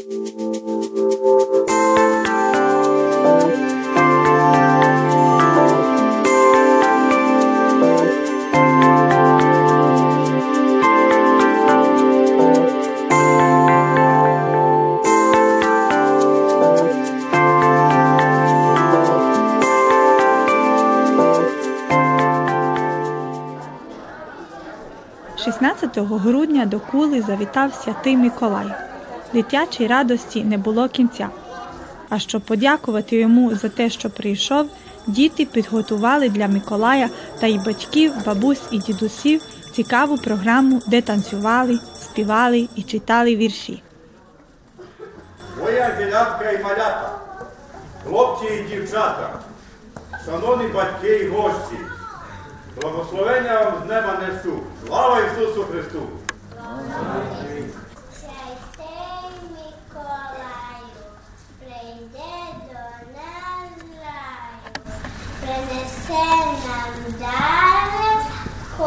16 0.00 0.12
грудня 25.98 26.66
до 26.66 26.80
кули 26.80 27.22
завітав 27.22 27.74
святий 27.74 28.16
Миколай. 28.16 28.89
Дитячій 29.32 29.86
радості 29.86 30.44
не 30.44 30.58
було 30.58 30.88
кінця. 30.88 31.28
А 32.08 32.18
щоб 32.18 32.42
подякувати 32.42 33.16
йому 33.16 33.54
за 33.54 33.68
те, 33.68 33.90
що 33.90 34.10
прийшов, 34.10 34.66
діти 35.06 35.44
підготували 35.44 36.28
для 36.28 36.48
Миколая 36.48 37.08
та 37.40 37.46
й 37.46 37.58
батьків, 37.58 38.12
бабусь 38.26 38.62
і 38.70 38.78
дідусів 38.78 39.42
цікаву 39.72 40.18
програму, 40.18 40.80
де 40.86 41.02
танцювали, 41.02 41.78
співали 42.02 42.68
і 42.76 42.82
читали 42.82 43.36
вірші. 43.36 43.82
Моя 45.60 45.96
ділянка 45.98 46.50
і 46.50 46.62
малята, 46.62 47.18
хлопці 48.06 48.46
і 48.46 48.74
дівчата, 48.74 49.38
шановні 50.24 50.68
батьки 50.68 51.16
і 51.16 51.28
гості, 51.28 51.76
благословення 52.80 53.60
вам 53.64 53.74
з 53.86 53.88
неба 53.88 54.18
несу. 54.26 54.60
Слава 54.86 55.18
Ісусу 55.20 55.64
Христу! 55.64 56.02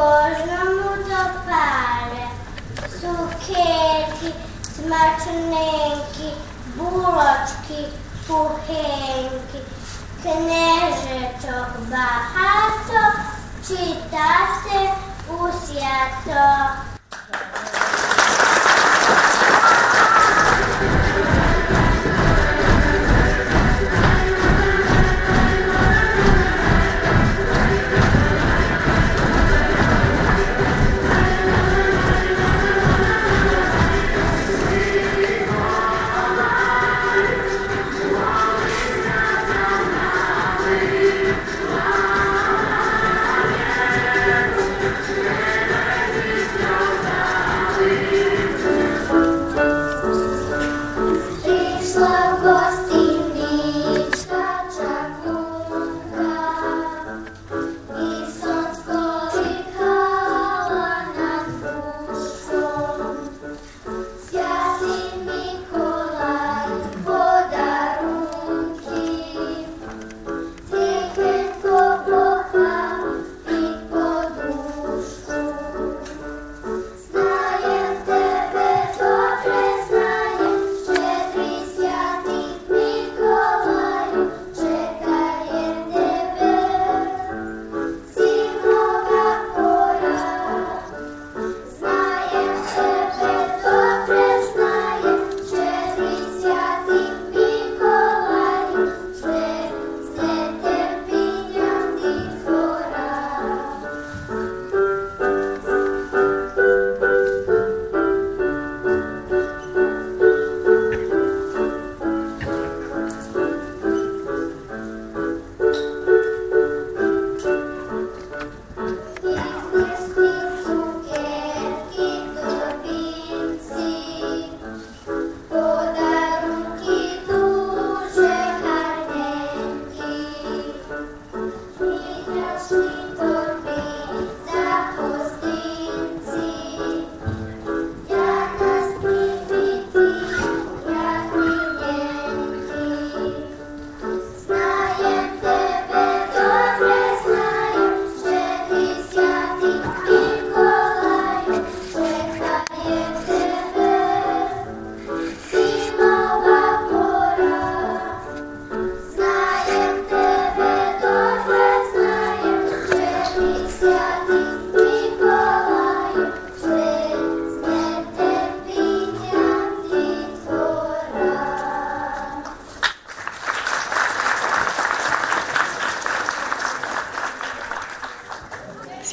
кожному 0.03 0.97
до 1.09 1.23
пари, 1.47 2.25
цукерки, 3.01 4.35
смачненькі, 4.77 6.33
булочки, 6.77 7.89
пухенькі, 8.27 9.61
книжечок 10.23 11.71
багато, 11.91 13.19
читати 13.69 14.91
у 15.29 15.37
свято. 15.37 16.92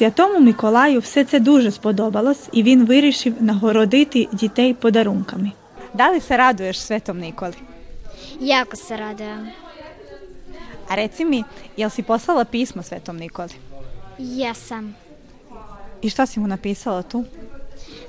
Святому 0.01 0.39
Миколаю 0.39 0.99
все 0.99 1.23
це 1.23 1.39
дуже 1.39 1.71
сподобалось, 1.71 2.49
і 2.51 2.63
він 2.63 2.85
вирішив 2.85 3.33
нагородити 3.39 4.27
дітей 4.33 4.73
подарунками. 4.73 5.51
Дали 5.93 6.21
се 6.21 6.37
радуєш 6.37 6.79
Svetom 6.79 7.19
Nikoli? 7.19 7.55
Jako 8.39 8.75
se 8.75 8.97
radujem. 8.97 9.49
A 10.89 10.95
reci 10.95 11.25
mi, 11.25 11.43
jel 11.77 11.89
si 11.89 12.01
poslala 12.03 12.45
pismo 12.45 12.83
Svetom 12.83 13.17
Nikoli? 13.17 13.53
Jesam. 14.19 14.95
I 16.01 16.09
šta 16.09 16.25
si 16.25 16.39
mu 16.39 16.47
napisala 16.47 17.03
tu? 17.03 17.25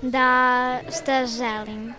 Da 0.03 0.81
šta 0.97 1.27
želim 1.27 1.95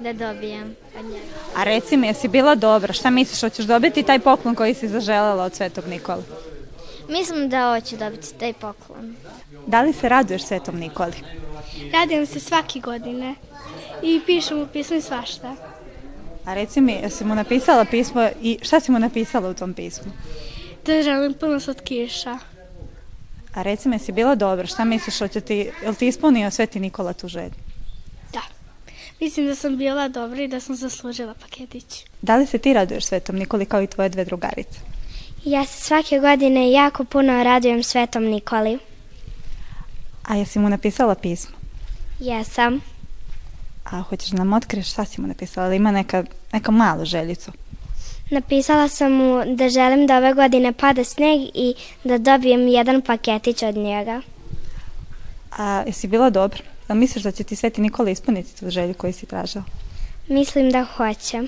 da 0.00 0.12
dobijem 0.12 0.76
od 0.98 1.04
njega. 1.04 1.24
A 1.56 1.64
reci 1.64 1.96
mi, 1.96 2.06
jesi 2.06 2.28
bila 2.28 2.54
dobra? 2.54 2.92
Šta 2.92 3.10
misliš, 3.10 3.40
hoćeš 3.40 3.64
dobiti 3.64 4.02
taj 4.02 4.18
poklon 4.18 4.54
koji 4.54 4.74
si 4.74 4.88
zaželela 4.88 5.44
od 5.44 5.54
Svetog 5.54 5.84
Nikoli? 5.88 6.22
Mislim 7.10 7.48
da 7.48 7.74
hoću 7.74 7.96
dobiti 7.96 8.34
taj 8.34 8.52
poklon. 8.52 9.16
Da 9.66 9.82
li 9.82 9.92
se 9.92 10.08
raduješ 10.08 10.42
Svetom 10.42 10.78
Nikoli? 10.78 11.12
Radim 11.92 12.26
se 12.26 12.40
svake 12.40 12.80
godine 12.80 13.34
i 14.02 14.20
pišem 14.26 14.62
u 14.62 14.66
pismu 14.66 14.96
i 14.96 15.02
svašta. 15.02 15.56
A 16.44 16.54
reci 16.54 16.80
mi, 16.80 16.92
jesi 16.92 17.24
mu 17.24 17.34
napisala 17.34 17.84
pismo 17.84 18.28
i 18.42 18.58
šta 18.62 18.80
si 18.80 18.92
mu 18.92 18.98
napisala 18.98 19.48
u 19.48 19.54
tom 19.54 19.74
pismu? 19.74 20.12
Da 20.86 21.02
želim 21.02 21.34
puno 21.34 21.60
slatkiša. 21.60 22.38
A 23.54 23.62
reci 23.62 23.88
mi, 23.88 23.94
jesi 23.94 24.12
bila 24.12 24.34
dobra? 24.34 24.66
Šta 24.66 24.84
misliš, 24.84 25.18
hoće 25.18 25.40
ti, 25.40 25.70
jel 25.82 25.94
ti 25.94 26.06
ispunio 26.06 26.50
Sveti 26.50 26.80
Nikola 26.80 27.12
tu 27.12 27.28
želju? 27.28 27.54
Da. 28.32 28.42
Mislim 29.20 29.46
da 29.46 29.54
sam 29.54 29.76
bila 29.76 30.08
dobra 30.08 30.42
i 30.42 30.48
da 30.48 30.60
sam 30.60 30.76
zaslužila 30.76 31.34
paketić. 31.34 32.04
Da 32.22 32.36
li 32.36 32.46
se 32.46 32.58
ti 32.58 32.72
raduješ 32.72 33.04
Svetom 33.04 33.36
Nikoli 33.36 33.66
kao 33.66 33.82
i 33.82 33.86
tvoje 33.86 34.08
dve 34.08 34.24
drugarice? 34.24 34.78
Ja 35.44 35.64
se 35.64 35.80
svake 35.80 36.18
godine 36.18 36.72
jako 36.72 37.04
puno 37.04 37.42
radujem 37.44 37.82
Svetom 37.82 38.24
Nikoli. 38.24 38.78
A 40.22 40.36
jesi 40.36 40.58
mu 40.58 40.68
napisala 40.68 41.14
pismo? 41.14 41.56
Jesam. 42.18 42.80
A 43.84 44.00
hoćeš 44.02 44.30
da 44.30 44.38
nam 44.38 44.52
otkriješ 44.52 44.90
šta 44.90 45.04
si 45.04 45.20
mu 45.20 45.26
napisala? 45.26 45.68
Da 45.68 45.74
ima 45.74 45.90
neka, 45.90 46.24
neka 46.52 46.72
malu 46.72 47.04
željicu? 47.04 47.52
Napisala 48.30 48.88
sam 48.88 49.12
mu 49.12 49.44
da 49.56 49.68
želim 49.68 50.06
da 50.06 50.16
ove 50.16 50.34
godine 50.34 50.72
pada 50.72 51.04
sneg 51.04 51.40
i 51.54 51.74
da 52.04 52.18
dobijem 52.18 52.68
jedan 52.68 53.02
paketić 53.02 53.62
od 53.62 53.76
njega. 53.76 54.20
A 55.58 55.82
jesi 55.86 56.08
bila 56.08 56.30
dobra? 56.30 56.62
Jel 56.88 56.98
misliš 56.98 57.24
da 57.24 57.32
će 57.32 57.44
ti 57.44 57.56
Sveti 57.56 57.80
Nikola 57.80 58.10
ispuniti 58.10 58.60
tu 58.60 58.70
želju 58.70 58.94
koju 58.94 59.12
si 59.12 59.26
tražila? 59.26 59.64
Mislim 60.28 60.70
da 60.70 60.84
hoće. 60.84 61.42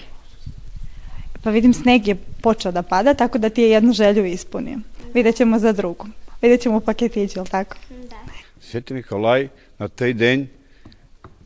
Pa 1.43 1.50
vidim 1.50 1.75
sneg 1.75 2.09
je 2.09 2.17
počeo 2.43 2.73
da 2.73 2.83
pada, 2.83 3.15
tako 3.15 3.39
da 3.39 3.49
ti 3.49 3.62
je 3.62 3.71
jednu 3.71 3.93
želju 3.93 4.25
ispunio. 4.25 4.79
Vidjet 5.15 5.37
ćemo 5.37 5.59
za 5.59 5.73
drugu. 5.73 6.06
Vidjet 6.43 6.61
ćemo 6.62 6.77
u 6.77 6.81
paketiću, 6.81 7.39
jel 7.39 7.47
tako? 7.47 7.77
Да. 8.11 8.17
Святий 8.61 8.94
Миколай 8.97 9.49
на 9.79 9.89
той 9.89 10.12
день 10.12 10.49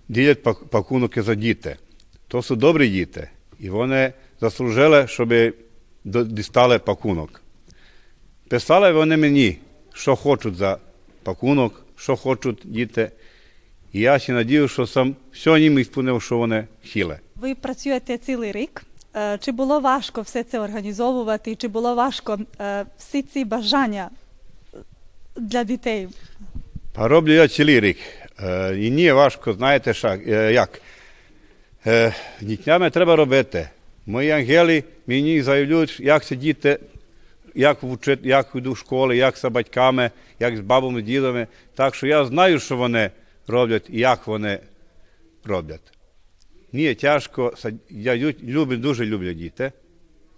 ділять 0.09 0.43
пак- 0.43 0.65
пакунки 0.71 1.23
за 1.23 1.35
діти. 1.35 1.77
То 2.29 2.43
са 2.43 2.55
добрі 2.55 2.89
діти, 2.89 3.29
і 3.61 3.71
вони 3.71 4.13
заслужили, 4.41 5.07
щоб 5.09 5.33
дістали 6.05 6.79
пакунок. 6.79 7.43
Писали 8.49 8.93
вони 8.93 9.17
мені, 9.17 9.59
що 9.95 10.17
хочуть 10.17 10.57
за 10.57 10.79
пакунок, 11.23 11.85
що 11.97 12.17
хочуть 12.17 12.61
діти. 12.65 13.11
І 13.93 14.01
я 14.01 14.19
ще 14.19 14.33
надію, 14.33 14.69
що 14.69 14.87
сам 14.87 15.17
все 15.33 15.61
їм 15.61 15.79
ісполнив, 15.79 16.23
що 16.23 16.39
вони 16.39 16.67
хотіли. 16.83 17.19
Ви 17.35 17.55
працюєте 17.55 18.19
цілий 18.19 18.53
рік. 18.53 18.83
Е, 19.17 19.39
Чи 19.41 19.53
було 19.53 19.81
важко 19.81 20.23
все 20.23 20.43
це 20.43 20.61
організовувати? 20.61 21.55
Чи 21.55 21.69
було 21.69 21.95
важко 21.95 22.39
е, 22.61 22.85
всі 22.99 23.23
ці 23.23 23.45
бажання 23.45 24.11
е, 24.75 24.79
для 25.37 25.65
дітей? 25.65 26.09
Роблю 26.95 27.33
я 27.33 27.49
цілий 27.49 27.81
рік. 27.81 27.99
І 28.77 28.91
ні, 28.91 29.13
важко, 29.13 29.53
знаєте, 29.53 29.95
як. 30.53 30.81
Дітьми 32.41 32.91
треба 32.91 33.17
робити. 33.17 33.69
Мої 34.07 34.31
ангели 34.31 34.85
мені 35.07 35.43
заявляють, 35.43 36.01
як 36.01 36.25
це 36.25 36.37
діти, 36.37 36.79
як 37.55 37.83
вчить, 37.83 38.21
як 38.23 38.49
йду 38.55 38.73
в 38.73 38.79
школи, 38.79 39.17
як 39.17 39.37
з 39.37 39.49
батьками, 39.49 40.11
як 40.41 40.57
з 40.57 40.61
бабами, 40.61 41.03
дідами. 41.03 41.47
Так 41.75 41.95
що 41.95 42.07
я 42.07 42.25
знаю, 42.25 42.61
що 42.61 42.77
вони 42.77 43.11
роблять 43.47 43.87
і 43.91 43.99
як 43.99 44.27
вони 44.27 44.59
роблять. 45.45 45.96
Ні, 46.77 46.95
тяжко, 46.95 47.53
я 47.91 48.17
люблю, 48.43 48.77
дуже 48.77 49.07
люблю 49.07 49.33
діти, 49.33 49.73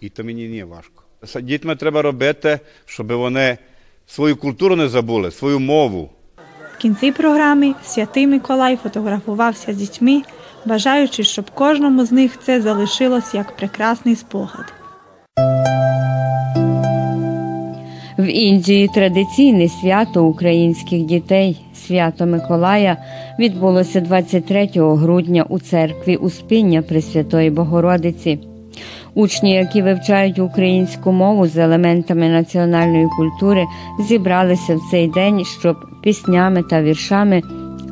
і 0.01 0.09
то 0.09 0.25
мені 0.25 0.49
не 0.49 0.65
важко. 0.65 1.03
З 1.23 1.41
дітьми 1.41 1.77
треба 1.77 2.03
робити, 2.03 2.61
щоб 2.87 3.13
вони 3.13 3.59
свою 4.07 4.37
культуру 4.37 4.77
не 4.77 4.89
забули, 4.89 5.31
свою 5.31 5.61
мову. 5.61 6.11
В 6.75 6.79
кінці 6.79 7.13
програми 7.13 7.75
святий 7.85 8.27
Миколай 8.27 8.77
фотографувався 8.77 9.73
з 9.73 9.77
дітьми, 9.77 10.23
бажаючи, 10.65 11.25
щоб 11.25 11.51
кожному 11.51 12.05
з 12.05 12.13
них 12.13 12.33
це 12.43 12.61
залишилось 12.61 13.35
як 13.35 13.57
прекрасний 13.57 14.17
спогад. 14.17 14.78
В 18.29 18.31
Індії 18.31 18.89
традиційне 18.89 19.69
свято 19.69 20.25
українських 20.25 21.03
дітей 21.03 21.61
свято 21.87 22.27
Миколая 22.27 22.97
відбулося 23.39 24.01
23 24.01 24.69
грудня 24.75 25.45
у 25.49 25.59
церкві 25.59 26.17
Успіння 26.17 26.83
Пресвятої 26.83 27.51
Богородиці. 27.51 28.39
Учні, 29.15 29.55
які 29.55 29.83
вивчають 29.83 30.39
українську 30.39 31.13
мову 31.13 31.47
з 31.47 31.57
елементами 31.57 32.29
національної 32.29 33.07
культури, 33.17 33.65
зібралися 34.09 34.77
в 34.77 34.81
цей 34.91 35.09
день, 35.09 35.45
щоб 35.45 35.77
піснями 36.03 36.63
та 36.63 36.83
віршами 36.83 37.43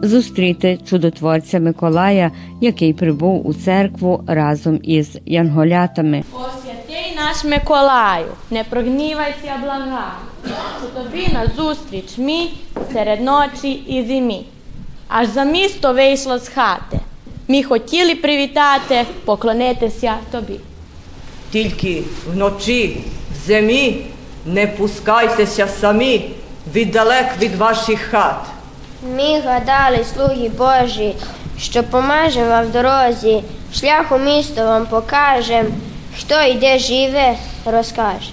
зустріти 0.02 0.78
чудотворця 0.88 1.60
Миколая, 1.60 2.30
який 2.60 2.92
прибув 2.92 3.46
у 3.46 3.54
церкву 3.54 4.24
разом 4.26 4.78
із 4.82 5.18
янголятами. 5.26 6.22
Святий 6.86 7.16
наш 7.16 7.44
Миколаю, 7.44 8.26
не 8.50 8.64
прогнівайся, 8.64 9.52
благаю, 9.62 10.12
що 10.78 11.02
тобі 11.02 11.28
на 11.32 11.46
зустріч 11.56 12.18
мій 12.18 12.50
серед 12.92 13.20
ночі 13.20 13.72
і 13.72 14.06
зимі. 14.06 14.46
Аж 15.08 15.28
за 15.28 15.44
місто 15.44 15.92
вийшла 15.92 16.38
з 16.38 16.48
хати. 16.48 17.00
Ми 17.48 17.62
хотіли 17.62 18.14
привітати, 18.14 19.04
поклонитися 19.24 20.14
тобі. 20.30 20.60
Тільки 21.52 22.02
вночі, 22.26 23.04
в 23.30 23.46
зимі, 23.46 24.06
не 24.46 24.66
пускайтеся 24.66 25.68
самі 25.68 26.30
віддалек 26.74 27.26
від 27.40 27.56
ваших 27.56 28.00
хат. 28.00 28.46
Ми 29.16 29.40
гадали, 29.40 30.04
слуги 30.14 30.48
Божі, 30.48 31.14
що 31.58 31.82
помажем 31.82 32.48
вам 32.48 32.64
в 32.66 32.72
дорозі, 32.72 33.42
шлях 33.74 34.12
у 34.12 34.18
місто 34.18 34.66
вам 34.66 34.86
покажем, 34.86 35.66
хто 36.18 36.42
йде 36.42 36.78
живе, 36.78 37.36
розкаже. 37.64 38.30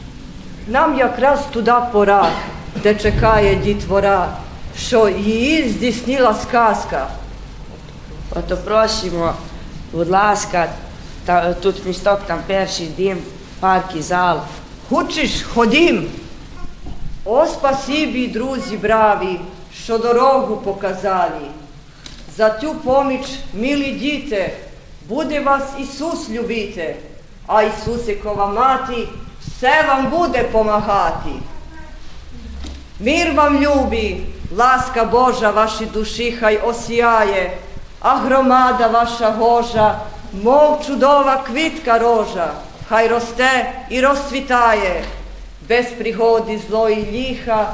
Нам 0.67 0.97
якраз 0.97 1.39
туди 1.51 1.73
пора, 1.91 2.29
де 2.75 2.95
чекає 2.95 3.55
дітвора, 3.55 4.37
що 4.77 5.09
її 5.09 5.69
здійснила 5.69 6.33
сказка. 6.33 7.07
Ото 8.35 8.57
просимо, 8.57 9.33
будь 9.91 10.09
ласка, 10.09 10.69
та, 11.25 11.53
тут 11.53 11.85
місток, 11.85 12.21
там 12.27 12.39
перший 12.47 12.87
дім, 12.97 13.17
парк 13.59 13.95
і 13.95 14.01
зал. 14.01 14.39
Хочеш, 14.89 15.43
ходім. 15.43 16.07
О, 17.25 17.45
спасибі, 17.45 18.27
друзі 18.27 18.77
браві, 18.77 19.39
що 19.83 19.97
дорогу 19.97 20.57
показали. 20.57 21.47
За 22.37 22.49
цю 22.49 22.75
поміч, 22.75 23.27
милі 23.53 23.91
діти, 23.91 24.53
буде 25.09 25.39
вас 25.39 25.63
Ісус 25.79 26.29
любити, 26.29 26.95
а 27.47 27.63
Ісусикова 27.63 28.47
мати 28.47 29.07
все 29.47 29.83
вам 29.87 30.07
буде 30.07 30.43
помагати. 30.43 31.29
Мир 32.99 33.33
вам 33.33 33.63
любі, 33.63 34.21
ласка 34.55 35.05
Божа 35.05 35.51
вашій 35.51 35.85
душі 35.85 36.31
хай 36.39 36.57
осіяє, 36.57 37.51
а 37.99 38.15
громада 38.15 38.87
ваша 38.87 39.29
гожа, 39.29 39.99
мов 40.43 40.85
чудова 40.87 41.37
квітка 41.37 41.99
рожа, 41.99 42.53
хай 42.89 43.07
росте 43.07 43.71
і 43.89 44.01
розцвітає, 44.01 45.03
без 45.69 45.85
пригоди 45.85 46.59
злої 46.69 47.07
ліха, 47.11 47.73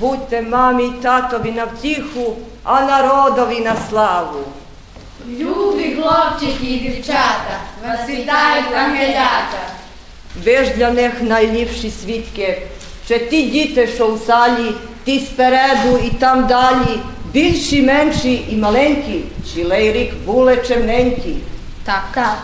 будьте 0.00 0.42
мамі 0.42 0.84
й 0.84 0.90
татові 0.90 1.52
на 1.52 1.64
втіху, 1.64 2.36
а 2.64 2.80
народові 2.80 3.60
на 3.60 3.76
славу. 3.90 4.40
Любі 5.28 5.96
хлопчики 5.96 6.66
і 6.66 6.78
дівчата, 6.78 7.58
вас 7.82 8.00
ангелята. 8.76 9.60
Ви 10.44 10.56
ж 10.56 10.70
для 10.76 10.90
них 10.90 11.12
найліпші 11.22 11.92
свідки, 12.02 12.62
що 13.06 13.18
ті 13.18 13.42
діти, 13.42 13.86
що 13.94 14.14
в 14.14 14.20
салі, 14.26 14.72
ті 15.04 15.20
спереду 15.20 15.98
і 16.04 16.10
там 16.10 16.46
далі, 16.46 17.00
більші, 17.32 17.82
менші 17.82 18.44
і 18.50 18.56
маленькі, 18.56 19.24
цілий 19.54 19.92
рік 19.92 20.14
були 20.26 20.56
чемненькі. 20.68 21.36
Так, 21.84 22.04
так, 22.14 22.38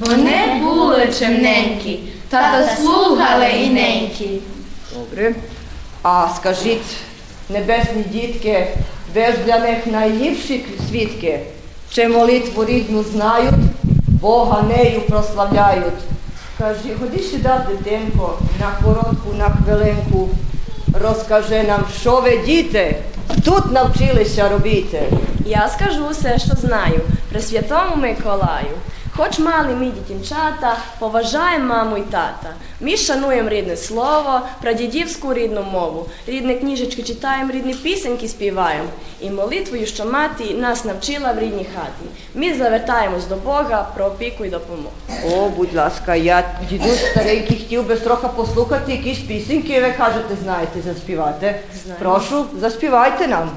бо 0.00 0.12
не 0.12 0.60
були 0.62 1.08
чемненькі, 1.18 2.00
та 2.28 2.68
слухали 2.76 3.48
і. 3.48 4.40
Добре. 4.94 5.34
А 6.02 6.28
скажіть, 6.36 6.96
небесні 7.48 8.02
дітки, 8.06 8.66
ви 9.14 9.26
ж 9.26 9.32
для 9.46 9.58
них 9.58 9.86
найліпші 9.86 10.64
свідки, 10.90 11.40
чи 11.90 12.08
молитву 12.08 12.64
рідну 12.64 13.02
знають, 13.02 13.54
Бога 14.22 14.62
нею 14.62 15.00
прославляють. 15.00 16.00
Кажи, 16.58 16.94
ходи 17.00 17.18
сюди, 17.22 17.50
дитинко, 17.68 18.38
на 18.60 18.86
коротку, 18.86 19.34
на 19.38 19.44
хвилинку. 19.44 20.28
Розкажи 21.02 21.62
нам, 21.62 21.84
що 22.00 22.20
ви, 22.20 22.38
діти, 22.46 22.96
тут 23.44 23.72
навчилися 23.72 24.48
робити. 24.48 25.02
Я 25.46 25.68
скажу 25.68 26.08
все, 26.10 26.38
що 26.38 26.54
знаю, 26.56 27.00
при 27.30 27.40
святому 27.40 27.96
Миколаю. 27.96 28.76
Хоч 29.16 29.38
мали 29.38 29.74
ми 29.74 29.86
дітінчата, 29.86 30.76
поважаємо 30.98 31.64
маму 31.64 31.96
й 31.96 32.02
тата. 32.02 32.54
Ми 32.80 32.96
шануємо 32.96 33.48
рідне 33.48 33.76
слово, 33.76 34.40
прадідівську 34.62 35.34
рідну 35.34 35.62
мову, 35.62 36.06
рідні 36.26 36.54
книжечки 36.54 37.02
читаємо, 37.02 37.52
рідні 37.52 37.74
пісеньки 37.74 38.28
співаємо. 38.28 38.88
І 39.20 39.30
молитвою, 39.30 39.86
що 39.86 40.04
мати 40.04 40.54
нас 40.54 40.84
навчила 40.84 41.32
в 41.32 41.38
рідній 41.38 41.66
хаті. 41.74 42.12
Ми 42.34 42.54
завертаємось 42.54 43.26
до 43.26 43.36
Бога 43.36 43.88
про 43.96 44.04
опіку 44.04 44.44
й 44.44 44.50
допомогу. 44.50 44.92
О, 45.32 45.48
будь 45.48 45.74
ласка, 45.74 46.14
я 46.14 46.44
дідусь 46.70 47.10
старенький 47.10 47.58
хотів 47.58 47.86
би 47.86 47.96
трохи 47.96 48.26
послухати 48.36 48.92
якісь 48.92 49.18
пісеньки, 49.18 49.80
ви 49.80 49.92
кажете, 49.92 50.36
знаєте 50.42 50.80
заспівати. 50.84 51.60
Знаю. 51.84 51.98
Прошу, 52.00 52.46
заспівайте 52.60 53.28
нам. 53.28 53.50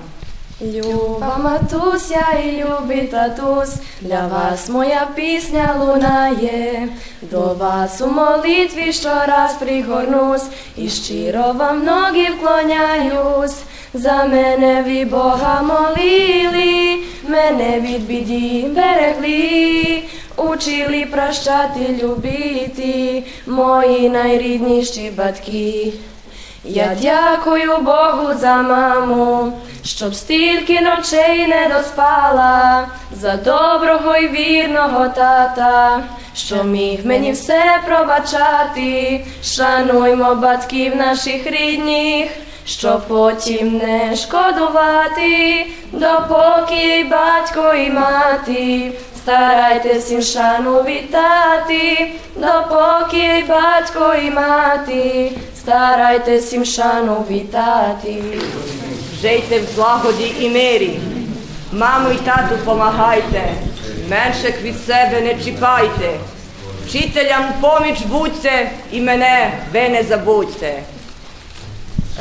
Люба 0.62 1.38
матуся 1.44 2.26
і 2.46 2.64
любий 2.64 3.08
татусь, 3.08 3.76
для 4.02 4.28
вас 4.28 4.70
моя 4.70 5.08
пісня 5.16 5.76
лунає, 5.80 6.88
до 7.22 7.40
вас 7.40 8.02
у 8.02 8.08
молитві 8.08 8.94
щораз 8.94 9.54
пригорнусь, 9.60 10.46
і 10.78 10.90
щиро 10.90 11.54
вам 11.54 11.84
ноги 11.86 12.28
вклоняюсь. 12.30 13.56
За 13.94 14.26
мене 14.26 14.84
ви 14.88 15.06
Бога 15.06 15.62
молили, 15.62 16.98
мене 17.28 17.80
від 17.80 18.08
біді 18.08 18.68
берегли, 18.76 20.04
учили 20.38 21.08
прощати, 21.12 22.00
любити, 22.04 23.24
мої 23.48 24.10
найрідніші 24.10 25.12
батьки. 25.18 25.94
Я 26.68 26.98
дякую 27.02 27.78
Богу 27.78 28.34
за 28.40 28.56
маму, 28.56 29.54
щоб 29.86 30.16
стільки 30.16 30.82
ночей 30.82 31.48
не 31.48 31.72
доспала, 31.78 32.88
за 33.12 33.36
доброго 33.36 34.16
й 34.16 34.28
вірного 34.28 35.08
тата, 35.08 36.04
що 36.36 36.64
міг 36.64 37.06
мені 37.06 37.32
все 37.32 37.64
пробачати, 37.88 39.26
шануймо 39.44 40.36
батьків 40.36 40.96
наших 40.96 41.48
рідних, 41.48 42.32
щоб 42.66 43.08
потім 43.08 43.78
не 43.78 44.16
шкодувати, 44.16 45.66
допоки 45.92 47.06
батько 47.12 47.74
і 47.74 47.90
мати. 47.90 48.92
Старайтесь 49.18 50.12
їм 50.12 50.22
шану 50.22 50.84
вітати, 50.84 52.12
допоки 52.36 53.46
батько 53.48 54.14
і 54.26 54.32
мати, 54.32 55.32
старайтесь 55.56 56.54
їм 56.54 56.66
шану 56.66 57.26
вітати. 57.30 58.24
Жийте 59.26 59.60
в 59.60 59.76
злагоді 59.76 60.34
і 60.40 60.50
мирі. 60.50 61.00
Маму 61.72 62.10
й 62.10 62.18
тату 62.18 62.58
помагайте, 62.66 63.54
менших 64.10 64.62
від 64.62 64.86
себе 64.86 65.22
не 65.22 65.44
чіпайте. 65.44 66.20
Вчителям 66.86 67.54
поміч 67.62 68.02
будьте 68.02 68.72
і 68.92 69.02
мене 69.02 69.52
ви 69.74 69.90
не 69.90 70.04
забудьте. 70.04 70.84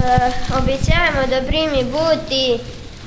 Е, 0.01 0.33
обіцяємо 0.59 1.21
добрими 1.31 1.83
бути, 1.83 2.61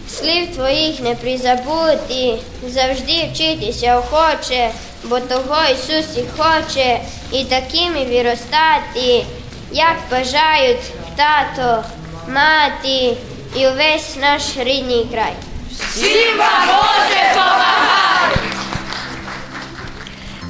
слів 0.10 0.56
твоїх 0.56 1.00
не 1.00 1.16
призабути, 1.16 2.38
завжди 2.68 3.30
вчитися 3.34 3.98
охоче, 4.00 4.70
бо 5.04 5.20
того 5.20 5.58
Ісус 5.74 6.18
і 6.18 6.24
хоче, 6.38 7.00
і 7.32 7.44
такими 7.44 8.06
виростати, 8.06 9.26
як 9.72 9.96
бажають 10.12 10.92
тато, 11.16 11.84
мати 12.28 13.18
і 13.60 13.68
увесь 13.68 14.18
наш 14.22 14.58
рідний 14.58 15.06
край. 15.12 15.34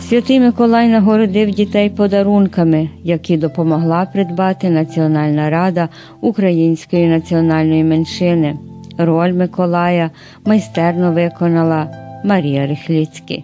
Святий 0.09 0.39
Миколай 0.39 0.87
нагородив 0.87 1.51
дітей 1.51 1.89
подарунками, 1.89 2.89
які 3.03 3.37
допомогла 3.37 4.05
придбати 4.05 4.69
Національна 4.69 5.49
рада 5.49 5.89
української 6.21 7.07
національної 7.07 7.83
меншини. 7.83 8.57
Роль 8.97 9.33
Миколая 9.33 10.11
майстерно 10.45 11.11
виконала 11.11 11.87
Марія 12.25 12.67
Рихліцькі. 12.67 13.43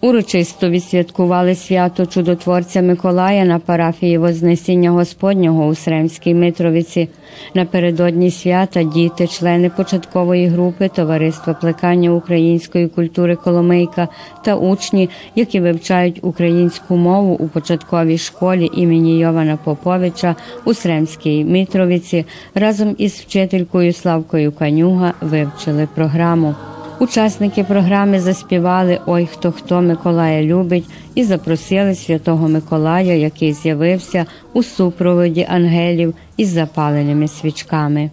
Урочисто 0.00 0.70
відсвяткували 0.70 1.54
свято 1.54 2.06
чудотворця 2.06 2.82
Миколая 2.82 3.44
на 3.44 3.58
парафії 3.58 4.18
Вознесіння 4.18 4.90
Господнього 4.90 5.66
у 5.66 5.74
Сремській 5.74 6.34
Митровиці. 6.34 7.08
Напередодні 7.54 8.30
свята 8.30 8.82
діти, 8.82 9.26
члени 9.26 9.70
початкової 9.70 10.46
групи 10.46 10.88
Товариства 10.88 11.54
плекання 11.54 12.10
української 12.10 12.88
культури 12.88 13.36
Коломийка 13.36 14.08
та 14.44 14.56
учні, 14.56 15.10
які 15.34 15.60
вивчають 15.60 16.18
українську 16.22 16.96
мову 16.96 17.34
у 17.34 17.48
початковій 17.48 18.18
школі 18.18 18.70
імені 18.74 19.18
Йована 19.18 19.58
Поповича 19.64 20.36
у 20.64 20.74
Сремській 20.74 21.44
Митровиці, 21.44 22.24
разом 22.54 22.94
із 22.98 23.12
вчителькою 23.12 23.92
Славкою 23.92 24.52
Канюга 24.52 25.14
вивчили 25.20 25.88
програму. 25.94 26.54
Учасники 27.00 27.64
програми 27.64 28.20
заспівали 28.20 29.00
Ой, 29.06 29.26
хто 29.26 29.52
хто 29.52 29.80
Миколая 29.80 30.42
любить 30.42 30.86
і 31.14 31.24
запросили 31.24 31.94
святого 31.94 32.48
Миколая, 32.48 33.14
який 33.14 33.52
з'явився 33.52 34.26
у 34.52 34.62
супроводі 34.62 35.46
ангелів 35.50 36.14
із 36.36 36.48
запаленими 36.48 37.28
свічками. 37.28 38.10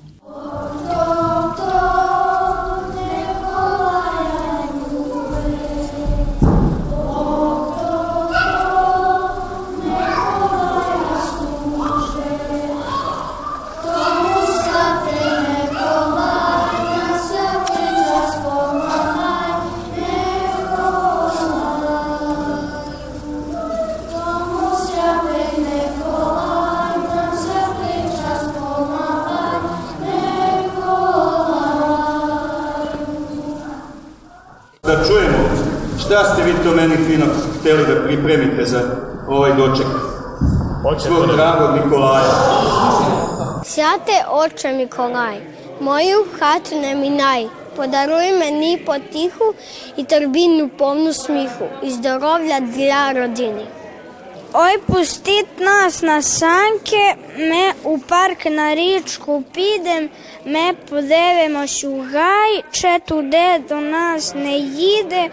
meni 36.84 36.96
fino 36.96 37.26
htjeli 37.60 37.86
da 37.86 38.04
pripremite 38.04 38.64
za 38.64 38.80
ovaj 39.28 39.52
doček 39.56 39.86
svog 40.98 41.26
dragog 41.26 41.76
Nikolaja. 41.76 42.32
Святе 43.64 44.24
Отче 44.30 44.72
Миколай, 44.72 45.40
мою 45.80 46.24
хату 46.38 46.76
не 46.76 46.94
мінай, 46.94 47.48
подаруй 47.76 48.32
мені 48.32 48.76
потіху 48.76 49.54
і 49.96 50.04
торбіну 50.04 50.68
повну 50.68 51.12
сміху 51.12 51.64
і 51.82 51.90
здоров'я 51.90 52.60
для 52.60 53.12
родини. 53.12 53.66
Ой, 54.52 54.78
пустіть 54.78 55.60
нас 55.60 56.02
на 56.02 56.22
санки, 56.22 57.14
ми 57.38 57.72
у 57.82 57.98
парк 57.98 58.46
на 58.46 58.74
річку 58.74 59.44
підем, 59.52 60.08
ми 60.44 60.72
подивимось 60.88 61.84
у 61.84 62.04
гай, 62.12 62.64
чи 62.70 62.98
туди 63.06 63.60
до 63.68 63.74
нас 63.74 64.34
не 64.34 64.58
їде 64.58 65.30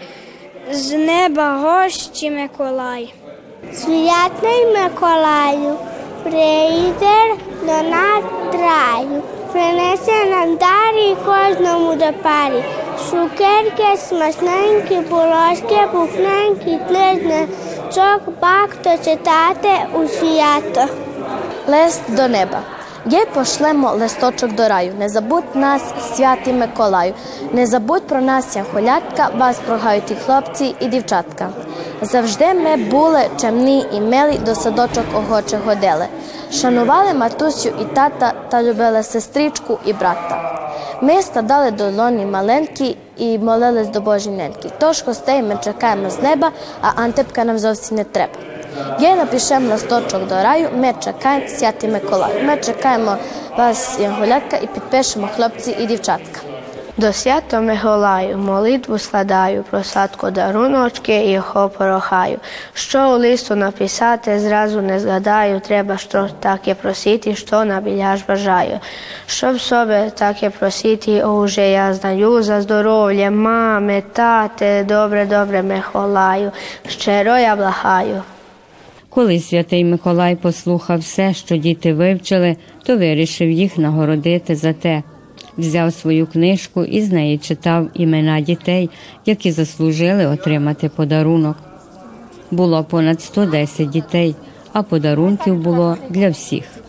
з 0.71 0.91
неба 0.91 1.57
гості 1.57 2.31
Миколай. 2.31 3.13
Святний 3.73 4.65
Миколаю, 4.65 5.75
прийде 6.23 7.35
до 7.61 7.89
нас 7.89 8.23
раю, 8.53 9.21
принесе 9.51 10.25
нам 10.29 10.57
дарі 10.57 11.15
кожному 11.25 11.93
до 11.95 12.13
парі. 12.23 12.63
Шукерки, 13.09 13.97
смачненькі, 13.97 15.01
полоски, 15.01 15.87
пухненькі, 15.91 16.79
тлизничок, 16.87 18.21
бакто 18.41 18.89
читати 19.05 19.69
у 19.93 20.07
свято. 20.07 20.93
Лист 21.67 22.01
до 22.09 22.27
неба. 22.27 22.61
Є 23.05 23.25
пошлемо 23.25 23.91
листочок 23.91 24.55
до 24.55 24.67
раю. 24.67 24.93
Не 24.99 25.09
забудь 25.09 25.55
нас, 25.55 25.81
святий 26.15 26.53
Миколаю. 26.53 27.13
Не 27.51 27.65
забудь 27.65 28.07
про 28.07 28.21
нас, 28.21 28.55
яхолятка, 28.55 29.29
вас 29.37 29.59
прогають 29.65 30.11
і 30.11 30.15
хлопці, 30.15 30.75
і 30.79 30.87
дівчатка. 30.87 31.49
Завжди 32.01 32.53
ми 32.53 32.77
були 32.77 33.21
чемні 33.41 33.85
і 33.93 34.01
милі, 34.01 34.37
до 34.45 34.55
садочок 34.55 35.05
охоче 35.15 35.57
ходили. 35.65 36.05
Шанували 36.51 37.13
матусю 37.13 37.69
і 37.69 37.85
тата 37.95 38.33
та 38.49 38.63
любили 38.63 39.03
сестричку 39.03 39.79
і 39.85 39.93
брата. 39.93 40.59
Ми 41.01 41.21
складали 41.21 41.71
долоні 41.71 42.25
маленькі 42.25 42.97
і 43.17 43.39
молились 43.39 43.87
до 43.87 44.01
Божій 44.01 44.29
неньки. 44.29 44.69
Тож 44.79 45.03
гостей 45.03 45.43
ми 45.43 45.57
чекаємо 45.63 46.09
з 46.09 46.21
неба, 46.21 46.51
а 46.81 47.01
Антипка 47.01 47.43
нам 47.43 47.59
зовсім 47.59 47.97
не 47.97 48.03
треба. 48.03 48.52
Є 48.99 49.15
напишемо 49.15 49.69
листочок 49.69 50.27
до 50.27 50.35
раю, 50.35 50.69
ми 50.75 50.93
чекаємо 51.03 51.47
святий 51.47 51.89
Миколай. 51.89 52.43
Ми 52.43 52.57
чекаємо 52.57 53.17
вас, 53.57 53.99
Янголятка, 53.99 54.57
і 54.57 54.67
підпишемо 54.67 55.29
хлопці 55.35 55.75
і 55.79 55.85
дівчатка. 55.85 56.39
До 56.97 57.13
свято 57.13 57.61
Миколаю 57.61 58.37
молитву 58.37 58.97
складаю, 58.97 59.63
просадку 59.63 60.31
даруночки 60.31 61.25
його 61.25 61.69
порохаю. 61.69 62.39
Що 62.73 63.09
у 63.09 63.17
листу 63.17 63.55
написати, 63.55 64.39
зразу 64.39 64.81
не 64.81 64.99
згадаю, 64.99 65.59
треба 65.59 65.97
що 65.97 66.29
таке 66.39 66.75
просити, 66.75 67.35
що 67.35 67.65
на 67.65 67.81
біляш 67.81 68.21
бажаю. 68.27 68.79
Щоб 69.27 69.61
собі 69.61 70.11
таке 70.15 70.49
просити, 70.49 71.23
уже 71.23 71.69
я 71.69 71.93
знаю 71.93 72.43
за 72.43 72.61
здоров'я, 72.61 73.31
мами, 73.31 74.03
тати, 74.13 74.85
добре, 74.87 75.25
добре 75.25 75.63
Миколаю, 75.63 76.51
щиро 76.87 77.37
я 77.37 77.55
благаю. 77.55 78.23
Коли 79.13 79.39
святий 79.39 79.85
Миколай 79.85 80.35
послухав 80.35 80.99
все, 80.99 81.33
що 81.33 81.57
діти 81.57 81.93
вивчили, 81.93 82.55
то 82.83 82.97
вирішив 82.97 83.51
їх 83.51 83.77
нагородити 83.77 84.55
за 84.55 84.73
те. 84.73 85.03
Взяв 85.57 85.93
свою 85.93 86.27
книжку 86.27 86.83
і 86.83 87.01
з 87.01 87.11
неї 87.11 87.37
читав 87.37 87.89
імена 87.93 88.41
дітей, 88.41 88.89
які 89.25 89.51
заслужили 89.51 90.25
отримати 90.25 90.89
подарунок. 90.89 91.57
Було 92.51 92.83
понад 92.83 93.21
110 93.21 93.89
дітей, 93.89 94.35
а 94.73 94.83
подарунків 94.83 95.57
було 95.57 95.97
для 96.09 96.29
всіх. 96.29 96.82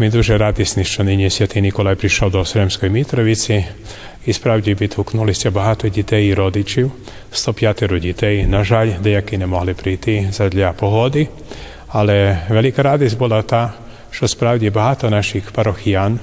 Ми 0.00 0.10
дуже 0.10 0.38
радісні, 0.38 0.84
що 0.84 1.04
нині 1.04 1.30
Святий 1.30 1.62
Ніколай 1.62 1.94
прийшов 1.94 2.30
до 2.30 2.44
Сремської 2.44 2.92
Мітровиці. 2.92 3.66
І 4.26 4.32
справді 4.32 4.74
відгукнулися 4.74 5.50
багато 5.50 5.88
дітей 5.88 6.28
і 6.28 6.34
родичів, 6.34 6.92
105 7.32 7.84
дітей. 8.00 8.46
На 8.46 8.64
жаль, 8.64 8.90
деякі 9.02 9.38
не 9.38 9.46
могли 9.46 9.74
прийти 9.74 10.28
задля 10.32 10.72
погоди, 10.72 11.28
але 11.88 12.38
велика 12.48 12.82
радість 12.82 13.18
була 13.18 13.42
та, 13.42 13.72
що 14.10 14.28
справді 14.28 14.70
багато 14.70 15.10
наших 15.10 15.50
парохіян 15.50 16.20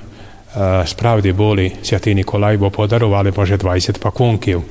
справді 0.86 1.32
були 1.32 1.72
Святий 1.84 2.16
Ніколай, 2.16 2.58
бо 2.58 2.72
подарували 2.72 3.34
може 3.38 3.58
20 3.58 4.00
пакунків. 4.00 4.64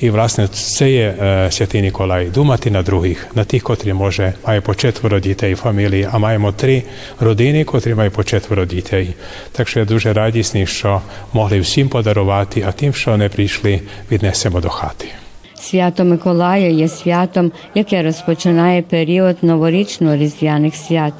І 0.00 0.10
власне 0.10 0.48
це 0.48 0.90
є 0.90 1.14
Святий 1.50 1.82
Ніколай 1.82 2.26
думати 2.26 2.70
на 2.70 2.82
других, 2.82 3.26
на 3.34 3.44
тих, 3.44 3.62
котрі 3.62 3.92
може 3.92 4.32
мають 4.46 4.64
по 4.64 4.74
четверо 4.74 5.20
дітей 5.20 5.54
фамілії, 5.54 6.08
а 6.12 6.18
маємо 6.18 6.52
три 6.52 6.82
родини, 7.20 7.64
котрі 7.64 7.94
мають 7.94 8.14
по 8.14 8.24
четверо 8.24 8.64
дітей. 8.64 9.14
Так 9.52 9.68
що 9.68 9.80
я 9.80 9.86
дуже 9.86 10.12
радісний, 10.12 10.66
що 10.66 11.00
могли 11.32 11.60
всім 11.60 11.88
подарувати, 11.88 12.64
а 12.68 12.72
тим, 12.72 12.94
що 12.94 13.16
не 13.16 13.28
прийшли, 13.28 13.80
віднесемо 14.10 14.60
до 14.60 14.68
хати. 14.68 15.06
Свято 15.60 16.04
Миколая 16.04 16.70
є 16.70 16.88
святом, 16.88 17.52
яке 17.74 18.02
розпочинає 18.02 18.82
період 18.82 19.36
новорічно-різдвяних 19.42 20.74
свят. 20.74 21.14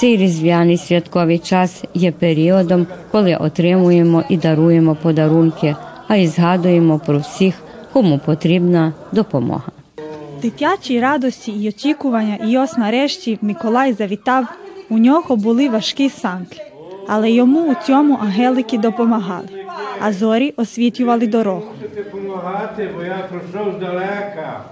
Цей 0.00 0.16
різдвяний 0.16 0.76
святковий 0.76 1.38
час 1.38 1.84
є 1.94 2.12
періодом, 2.12 2.86
коли 3.12 3.36
отримуємо 3.36 4.24
і 4.28 4.36
даруємо 4.36 4.94
подарунки, 4.94 5.76
а 6.08 6.16
й 6.16 6.26
згадуємо 6.26 7.00
про 7.06 7.18
всіх, 7.18 7.54
кому 7.96 8.18
потрібна 8.18 8.92
допомога. 9.12 9.72
Дитячі 10.42 11.00
радості 11.00 11.52
і 11.52 11.68
очікування, 11.68 12.38
і 12.46 12.58
ось 12.58 12.76
нарешті 12.76 13.38
Миколай 13.42 13.92
завітав. 13.92 14.46
У 14.90 14.98
нього 14.98 15.36
були 15.36 15.68
важкі 15.68 16.10
санки, 16.10 16.60
але 17.08 17.30
йому 17.30 17.70
у 17.70 17.74
цьому 17.74 18.18
ангелики 18.22 18.78
допомагали, 18.78 19.48
а 20.00 20.12
зорі 20.12 20.54
освітлювали 20.56 21.26
дорогу. 21.26 21.64
допомагати, 21.96 22.90
бо 22.96 23.04
я 23.04 23.28
пройшов 23.30 23.74
здалека. 23.76 24.64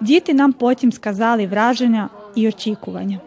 Діти 0.00 0.34
нам 0.34 0.52
потім 0.52 0.92
сказали 0.92 1.46
враження 1.46 2.08
і 2.34 2.48
очікування. 2.48 3.20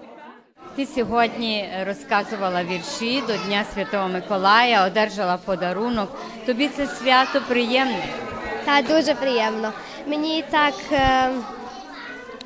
Ти 0.76 0.86
сьогодні 0.86 1.66
розказувала 1.88 2.64
вірші 2.64 3.24
до 3.28 3.34
Дня 3.48 3.64
Святого 3.74 4.10
Миколая, 4.10 4.88
одержала 4.88 5.38
подарунок. 5.46 6.10
Тобі 6.46 6.68
це 6.68 6.88
свято 6.88 7.42
приємне. 7.48 8.29
Та 8.66 8.82
дуже 8.82 9.14
приємно. 9.16 9.74
Мені 10.08 10.44
так 10.50 10.74
е, 10.92 11.30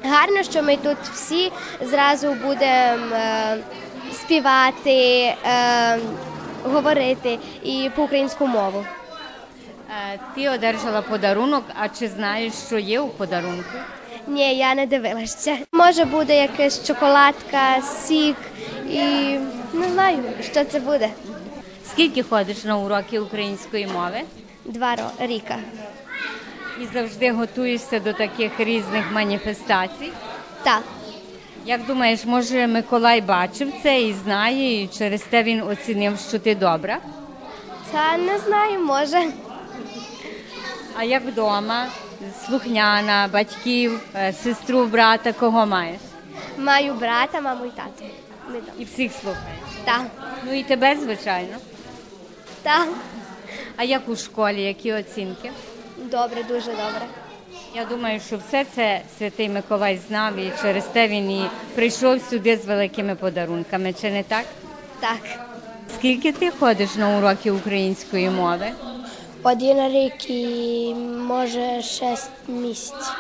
гарно, 0.04 0.43
що 0.43 0.63
ми 0.63 0.78
тут 0.78 0.97
всі 1.13 1.52
зразу 1.82 2.28
будемо 2.34 3.15
е, 3.15 3.58
співати, 4.12 4.95
е, 5.45 5.99
говорити 6.63 7.39
і 7.63 7.89
по 7.95 8.04
українську 8.04 8.47
мову. 8.47 8.86
Е, 10.13 10.19
Ти 10.36 10.49
одержала 10.49 11.02
подарунок, 11.02 11.63
а 11.82 11.89
чи 11.89 12.08
знаєш, 12.08 12.54
що 12.67 12.78
є 12.78 12.99
у 12.99 13.08
подарунку? 13.08 13.63
Ні, 14.28 14.58
я 14.58 14.76
не 14.76 14.86
дивилася. 14.86 15.58
Може 15.71 16.06
буде 16.06 16.38
якась 16.41 16.88
шоколадка, 16.88 17.82
сік 17.82 18.38
і 18.89 18.99
не 19.73 19.89
знаю, 19.93 20.17
що 20.52 20.65
це 20.65 20.80
буде. 20.80 21.10
Скільки 21.91 22.23
ходиш 22.23 22.63
на 22.63 22.78
уроки 22.78 23.19
української 23.19 23.88
мови? 23.88 24.21
Два 24.65 24.95
ро- 24.95 25.28
ріка. 25.28 25.56
І 26.82 26.86
завжди 26.94 27.32
готуєшся 27.32 28.00
до 28.00 28.14
таких 28.14 28.60
різних 28.60 29.12
маніфестацій? 29.12 30.12
Так. 30.64 30.84
Як 31.66 31.86
думаєш, 31.86 32.26
може 32.26 32.68
Миколай 32.68 33.22
бачив 33.22 33.74
це 33.84 34.02
і 34.02 34.14
знає, 34.14 34.84
і 34.84 34.88
через 34.88 35.22
те 35.22 35.44
він 35.44 35.62
оцінив, 35.62 36.20
що 36.30 36.40
ти 36.40 36.56
добра? 36.56 37.00
Та 37.92 38.18
не 38.18 38.40
знаю, 38.40 38.80
може. 38.80 39.24
А 40.98 41.04
як 41.04 41.24
вдома? 41.26 41.88
Слухняна, 42.46 43.30
батьків, 43.34 44.00
е, 44.16 44.34
сестру, 44.34 44.86
брата, 44.86 45.34
кого 45.34 45.66
маєш? 45.66 46.00
Маю 46.58 46.94
брата, 46.94 47.42
маму 47.42 47.66
і 47.66 47.70
тату. 47.70 48.04
Ми. 48.50 48.56
І 48.80 48.84
всіх 48.84 49.12
слухаєш? 49.12 49.60
Так. 49.84 50.02
Ну 50.46 50.54
і 50.54 50.64
тебе, 50.64 50.96
звичайно. 50.96 51.58
Так. 52.64 52.88
А 53.78 53.84
як 53.84 54.10
у 54.10 54.16
школі, 54.16 54.62
які 54.62 54.94
оцінки? 54.94 55.52
Добре, 56.13 56.43
дуже 56.43 56.71
добре. 56.71 57.02
Я 57.76 57.86
думаю, 57.86 58.19
що 58.19 58.38
все 58.38 58.65
це 58.76 59.02
святий 59.17 59.49
Миколай 59.49 59.99
знав 60.08 60.36
і 60.38 60.52
через 60.62 60.84
те 60.84 61.08
він 61.08 61.32
і 61.32 61.49
прийшов 61.76 62.21
сюди 62.21 62.58
з 62.58 62.65
великими 62.65 63.15
подарунками, 63.15 63.93
чи 63.93 64.12
не 64.12 64.23
так? 64.23 64.45
Так. 64.99 65.19
Скільки 65.95 66.32
ти 66.32 66.52
ходиш 66.52 66.95
на 66.95 67.17
уроки 67.17 67.52
української 67.52 68.30
мови? 68.30 68.71
Один 69.43 69.89
рік 69.89 70.30
і 70.30 70.95
може 71.28 71.82
шість 71.82 72.32
місяців. 72.47 73.15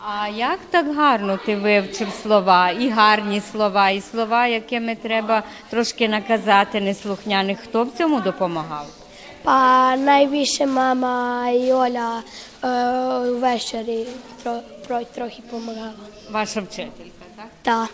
А 0.00 0.28
як 0.28 0.58
так 0.70 0.96
гарно 0.96 1.38
ти 1.46 1.56
вивчив 1.56 2.08
слова, 2.22 2.70
і 2.70 2.90
гарні 2.90 3.42
слова, 3.52 3.90
і 3.90 4.00
слова, 4.00 4.46
якими 4.46 4.94
треба 4.94 5.42
трошки 5.68 6.08
наказати 6.08 6.80
неслухняних? 6.80 7.58
Хто 7.60 7.84
в 7.84 7.90
цьому 7.98 8.20
допомагав? 8.20 8.99
Па 9.42 9.96
найбільше 9.96 10.66
мама 10.66 11.48
і 11.50 11.72
Оля 11.72 12.22
е, 12.64 13.30
ввечері 13.30 14.06
тро, 14.42 14.60
тро, 14.86 15.00
трохи 15.14 15.42
допомагала. 15.42 15.92
Ваша 16.30 16.60
вчителька, 16.60 17.24
так? 17.36 17.46
Так. 17.62 17.88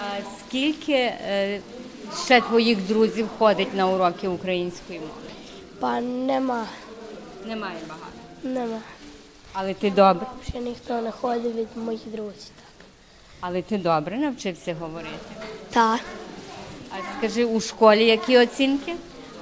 А 0.00 0.20
скільки 0.40 0.92
е, 0.92 1.60
ще 2.24 2.40
твоїх 2.40 2.78
друзів 2.86 3.28
ходить 3.38 3.74
на 3.74 3.86
уроки 3.88 4.28
української 4.28 4.98
мови? 5.00 5.12
Па 5.80 6.00
нема, 6.00 6.66
Немає 7.46 7.76
багато. 7.88 8.12
нема. 8.42 8.78
Але 9.52 9.74
ти 9.74 9.90
добре. 9.90 10.26
Ще 10.48 10.58
ніхто 10.58 11.00
не 11.00 11.10
ходить 11.10 11.54
від 11.54 11.68
моїх 11.76 12.00
друзів. 12.06 12.52
Але 13.40 13.62
ти 13.62 13.78
добре 13.78 14.18
навчився 14.18 14.76
говорити. 14.80 15.16
Так. 15.70 16.00
А 16.90 17.18
скажи, 17.18 17.44
у 17.44 17.60
школі 17.60 18.06
які 18.06 18.38
оцінки? 18.38 18.94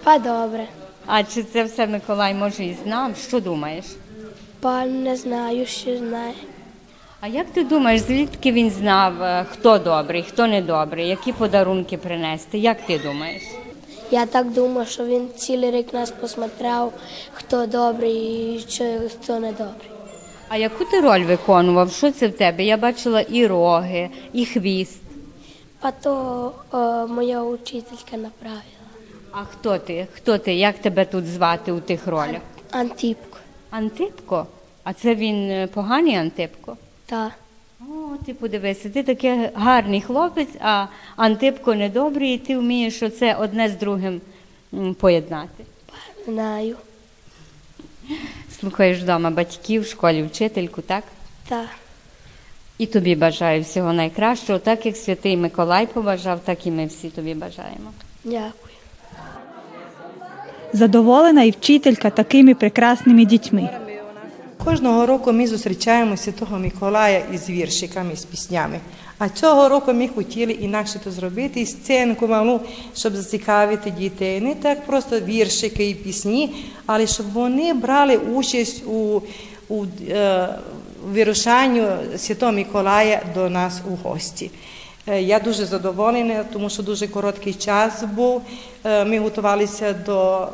Па 0.05 0.19
добре. 0.19 0.69
А 1.11 1.25
чи 1.25 1.43
це 1.43 1.65
все 1.65 1.87
Миколай 1.87 2.35
може 2.35 2.65
і 2.65 2.77
знав? 2.85 3.17
Що 3.17 3.41
думаєш? 3.41 3.85
Па 4.61 4.87
не 4.87 5.17
знаю, 5.17 5.67
що 5.67 5.97
знає. 5.97 6.35
А 7.21 7.27
як 7.27 7.47
ти 7.47 7.65
думаєш, 7.65 8.01
звідки 8.01 8.53
він 8.53 8.71
знав, 8.71 9.23
е, 9.23 9.47
хто 9.51 9.79
добрий, 9.79 10.23
хто 10.23 10.47
не 10.47 10.63
добрий, 10.63 11.09
які 11.09 11.33
подарунки 11.33 11.97
принести? 11.97 12.59
Як 12.59 12.87
ти 12.87 12.99
думаєш? 12.99 13.43
Я 14.11 14.27
так 14.27 14.51
думаю, 14.51 14.87
що 14.87 15.05
він 15.05 15.29
цілий 15.37 15.71
рік 15.71 15.95
нас 15.95 16.11
посмотрев, 16.11 16.93
хто 17.33 17.67
добрий 17.67 18.15
і 18.55 18.65
хто 19.09 19.41
не 19.41 19.53
добрий. 19.53 19.91
А 20.49 20.57
яку 20.57 20.85
ти 20.85 21.01
роль 21.01 21.25
виконував? 21.25 21.93
Що 21.93 22.13
це 22.13 22.29
в 22.29 22.33
тебе? 22.33 22.65
Я 22.65 22.77
бачила 22.77 23.21
і 23.21 23.47
роги, 23.47 24.11
і 24.33 24.47
хвіст. 24.47 25.01
А 25.81 25.91
то 25.91 26.53
е, 26.75 26.77
моя 27.07 27.43
учителька 27.43 28.17
направила. 28.17 28.78
А 29.33 29.45
хто 29.45 29.79
ти? 29.79 30.07
Хто 30.13 30.39
ти? 30.39 30.55
Як 30.55 30.79
тебе 30.79 31.05
тут 31.05 31.27
звати 31.27 31.73
у 31.73 31.81
тих 31.81 32.07
ролях? 32.07 32.41
Антипко. 32.71 33.39
Антипко? 33.71 34.47
А 34.85 34.93
це 34.93 35.15
він 35.15 35.51
е, 35.51 35.67
поганий 35.67 36.15
Антипко? 36.15 36.77
Так. 37.07 37.33
О, 37.81 38.17
ти 38.27 38.35
подивися, 38.35 38.91
ти 38.91 39.03
такий 39.03 39.51
гарний 39.55 40.01
хлопець, 40.01 40.57
а 40.61 40.87
Антипко 41.17 41.75
недобрий, 41.75 42.35
і 42.35 42.39
ти 42.39 42.59
вмієш 42.59 43.03
оце 43.03 43.35
одне 43.35 43.69
з 43.69 43.77
другим 43.77 44.21
поєднати. 45.01 45.65
Знаю. 46.25 46.77
Слухаєш 48.61 48.99
вдома 48.99 49.31
батьків, 49.31 49.83
в 49.83 49.87
школі 49.87 50.23
вчительку, 50.23 50.83
так? 50.83 51.05
Так. 51.49 51.69
І 52.79 52.87
тобі 52.87 53.15
бажаю 53.17 53.63
всього 53.63 53.93
найкращого, 53.93 54.59
так 54.59 54.87
як 54.87 54.97
святий 54.97 55.37
Миколай 55.37 55.87
побажав, 55.87 56.41
так 56.45 56.67
і 56.67 56.71
ми 56.71 56.87
всі 56.87 57.11
тобі 57.11 57.35
бажаємо. 57.35 57.93
Дякую. 58.25 58.68
Задоволена 60.73 61.43
і 61.43 61.51
вчителька 61.51 62.11
такими 62.11 62.55
прекрасними 62.55 63.25
дітьми. 63.25 63.71
Кожного 64.65 65.07
року 65.07 65.33
ми 65.33 65.47
зустрічаємо 65.47 66.17
Святого 66.17 66.59
Миколая 66.59 67.23
із 67.35 67.51
віршиками, 67.51 68.17
з 68.17 68.25
піснями. 68.25 68.81
А 69.19 69.29
цього 69.29 69.69
року 69.69 69.93
ми 69.93 70.09
хотіли 70.09 70.53
інакше 70.53 70.99
то 71.05 71.11
зробити, 71.11 71.67
сценку 71.67 72.29
малу, 72.29 72.61
щоб 72.97 73.17
зацікавити 73.17 73.91
дітей. 73.91 74.41
Не 74.41 74.55
так 74.55 74.87
просто 74.87 75.21
віршики 75.21 75.91
і 75.91 75.95
пісні, 75.95 76.55
але 76.87 77.07
щоб 77.07 77.33
вони 77.33 77.75
брали 77.75 78.17
участь 78.17 78.87
у, 78.87 79.23
у 79.69 79.85
е, 80.11 80.49
вирушанню 81.13 81.87
Святого 82.17 82.53
Миколая 82.53 83.23
до 83.35 83.51
нас 83.51 83.81
у 83.91 84.09
гості. 84.09 84.51
Е, 85.11 85.23
Я 85.23 85.39
дуже 85.41 85.65
задоволена, 85.65 86.45
тому 86.53 86.71
що 86.71 86.83
дуже 86.83 87.09
короткий 87.09 87.55
час 87.55 88.03
був. 88.03 88.43
Е, 88.85 89.05
Ми 89.05 89.19
готувалися 89.19 89.93
до 89.93 90.49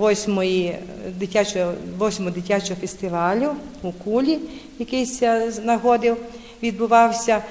8-ї 0.00 0.74
дитячого, 1.18 1.72
восьмого 1.98 2.30
дитячого 2.30 2.80
фестивалю 2.80 3.50
у 3.82 3.92
Кулі, 3.92 4.38
який 4.78 5.04
знаходив, 5.48 6.16
відбувався. 6.62 7.42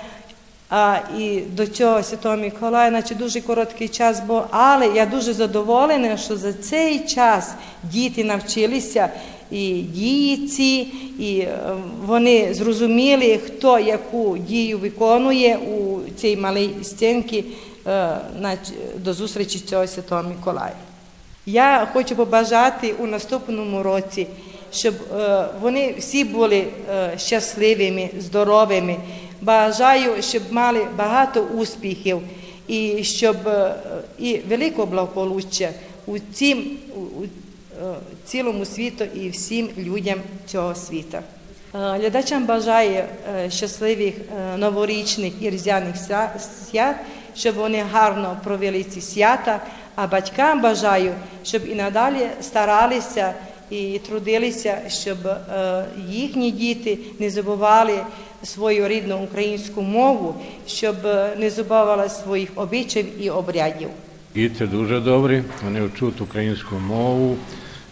А, 0.70 0.98
і 1.18 1.40
до 1.40 1.68
цього 1.68 2.04
Святого 2.04 2.38
Миколая, 2.38 2.92
наче 2.92 3.16
дуже 3.16 3.42
короткий 3.42 3.88
час 3.88 4.20
був, 4.20 4.42
але 4.50 4.88
я 4.88 5.06
дуже 5.06 5.34
задоволена, 5.34 6.18
що 6.18 6.38
за 6.38 6.54
цей 6.54 7.00
час 7.00 7.54
діти 7.84 8.24
навчилися 8.24 9.10
і 9.52 9.74
дії 9.74 10.48
ці, 10.48 10.88
і 11.20 11.40
е, 11.40 11.60
вони 12.06 12.54
зрозуміли, 12.54 13.40
хто 13.46 13.80
яку 13.80 14.38
дію 14.38 14.78
виконує 14.78 15.58
у 15.58 16.00
цій 16.18 16.38
малій 16.38 16.70
стінці 16.84 17.46
е, 17.88 18.18
до 18.98 19.14
зустрічі 19.14 19.60
цього 19.60 19.88
Святого 19.88 20.24
Миколая. 20.24 20.74
Я 21.46 21.88
хочу 21.94 22.16
побажати 22.16 22.94
у 23.00 23.08
наступному 23.08 23.84
році, 23.84 24.28
щоб 24.72 24.94
е, 25.20 25.46
вони 25.62 25.96
всі 26.00 26.24
були 26.24 26.66
щасливими, 27.18 28.10
здоровими. 28.20 28.96
Бажаю, 29.42 30.22
щоб 30.22 30.44
мали 30.52 30.88
багато 30.98 31.42
успіхів 31.42 32.22
і 32.68 33.04
щоб 33.04 33.48
е, 33.48 33.76
і 34.20 34.38
великого 34.38 34.86
благополуччя 34.86 35.70
у 36.06 36.20
цім, 36.20 36.78
у, 36.96 37.24
е, 37.24 37.94
цілому 38.26 38.66
світу 38.66 39.04
і 39.16 39.30
всім 39.30 39.70
людям 39.78 40.20
цього 40.46 40.76
світу. 40.76 41.18
Е, 41.18 41.22
Глядачам 41.72 42.46
бажаю 42.46 43.04
щасливих 43.50 44.14
новорічних 44.58 45.34
і 45.42 45.50
різдвяних 45.50 45.96
свят, 46.70 46.96
щоб 47.36 47.56
вони 47.56 47.84
гарно 47.92 48.38
провели 48.44 48.84
ці 48.84 49.02
свята, 49.02 49.62
а 49.96 50.08
батькам 50.08 50.62
бажаю, 50.62 51.14
щоб 51.44 51.68
і 51.68 51.76
надалі 51.76 52.30
старалися 52.42 53.34
і 53.70 54.00
трудилися, 54.08 54.78
щоб 54.88 55.28
е, 55.28 55.86
їхні 56.10 56.52
діти 56.52 56.98
не 57.20 57.30
забували 57.30 58.00
свою 58.44 58.88
рідну 58.88 59.18
українську 59.18 59.82
мову, 59.82 60.36
щоб 60.68 60.96
е, 61.06 61.36
не 61.38 61.50
забували 61.50 62.10
своїх 62.10 62.50
обичаїв 62.56 63.08
і 63.20 63.30
обрядів. 63.30 63.90
Діти 64.36 64.68
дуже 64.68 65.00
добрі, 65.00 65.44
вони 65.64 65.86
вчуть 65.86 66.22
українську 66.22 66.76
мову, 66.76 67.38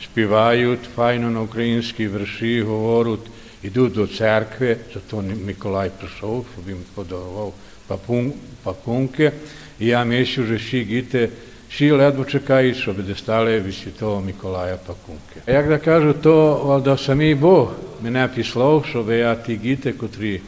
співають 0.04 0.80
файно 0.96 1.30
на 1.30 1.42
українські 1.42 2.08
вірші, 2.08 2.62
говорять, 2.62 3.20
йдуть 3.63 3.94
до 3.94 4.08
церкви, 4.08 4.78
зато 4.94 5.24
Миколай 5.46 5.92
прийшов, 6.00 6.46
щоб 6.54 6.70
їм 6.70 6.78
подарував 6.96 7.54
папун, 7.88 8.34
папунки. 8.63 9.32
І 9.80 9.86
я 9.86 10.06
мислю, 10.06 10.46
що 10.46 10.56
всі 10.56 10.84
діти 10.84 11.30
всі 11.71 11.91
ледве 11.91 12.25
чекають, 12.25 12.77
щоб 12.77 13.07
дістали 13.07 13.61
від 13.61 13.75
Святого 13.75 14.21
Миколая 14.21 14.77
пакунки. 14.87 15.41
А 15.47 15.53
як 15.53 15.69
да 15.69 15.79
кажу, 15.79 16.15
то 16.23 16.55
валда 16.65 16.97
самий 16.97 17.35
Бог 17.35 17.73
мене 18.03 18.29
післав, 18.35 18.85
щоб 18.91 19.11
я 19.11 19.35
ті 19.35 19.57
діти, 19.57 19.93
котрі 19.93 20.41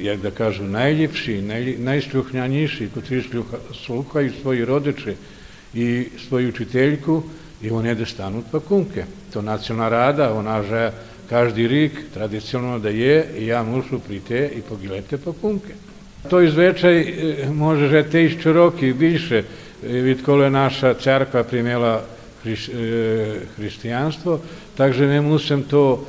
як 0.00 0.20
да 0.20 0.30
кажу, 0.30 0.62
найліпші, 0.62 1.42
най, 1.42 1.76
найслухняніші, 1.78 2.88
котрі 2.94 3.16
слуха- 3.32 3.86
слухають 3.86 4.40
свої 4.42 4.64
родичі 4.64 5.14
і 5.74 6.02
свою 6.28 6.50
вчительку, 6.50 7.22
і 7.62 7.68
вони 7.68 7.94
достануть 7.94 8.46
пакунки. 8.46 9.04
То 9.32 9.42
Національна 9.42 9.90
рада, 9.90 10.32
вона 10.32 10.60
вже 10.60 10.92
кожен 11.30 11.68
рік 11.68 11.92
традиційно 12.14 12.78
дає, 12.78 13.24
і 13.40 13.44
я 13.44 13.62
мушу 13.62 14.00
прийти 14.06 14.50
і 14.56 14.60
поглядати 14.60 15.16
пакунки. 15.16 15.74
Той 16.30 16.48
звичай 16.48 16.98
е, 17.00 17.48
може 17.54 17.86
вже 17.86 18.02
тисячу 18.02 18.52
років 18.52 18.96
більше, 18.96 19.36
е, 19.38 19.44
відколи 19.87 20.49
наша 20.49 20.93
церква 20.93 21.43
прийняла 21.43 22.01
християнство, 23.55 24.39
также 24.75 25.07
ми 25.07 25.21
мусимо 25.21 25.63
то 25.69 25.99